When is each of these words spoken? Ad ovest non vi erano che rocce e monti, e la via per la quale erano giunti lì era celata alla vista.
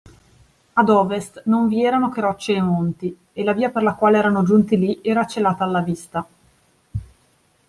Ad 0.73 0.89
ovest 0.89 1.43
non 1.45 1.67
vi 1.67 1.83
erano 1.85 2.09
che 2.09 2.21
rocce 2.21 2.53
e 2.55 2.61
monti, 2.63 3.15
e 3.33 3.43
la 3.43 3.53
via 3.53 3.69
per 3.69 3.83
la 3.83 3.93
quale 3.93 4.17
erano 4.17 4.41
giunti 4.41 4.75
lì 4.75 4.99
era 5.03 5.27
celata 5.27 5.63
alla 5.63 5.81
vista. 5.83 6.27